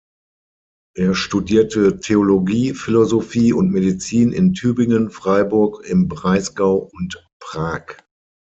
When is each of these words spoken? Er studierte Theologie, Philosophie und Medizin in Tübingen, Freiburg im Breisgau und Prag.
Er 0.97 1.13
studierte 1.13 1.99
Theologie, 1.99 2.73
Philosophie 2.73 3.53
und 3.53 3.69
Medizin 3.69 4.31
in 4.33 4.55
Tübingen, 4.55 5.11
Freiburg 5.11 5.85
im 5.85 6.07
Breisgau 6.07 6.89
und 6.91 7.23
Prag. 7.39 7.85